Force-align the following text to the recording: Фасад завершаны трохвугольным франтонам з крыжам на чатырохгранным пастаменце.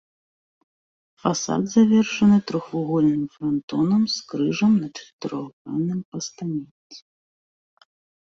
Фасад 1.23 1.63
завершаны 1.73 2.37
трохвугольным 2.51 3.25
франтонам 3.35 4.01
з 4.13 4.17
крыжам 4.31 4.73
на 4.85 4.89
чатырохгранным 4.97 6.01
пастаменце. 6.15 6.99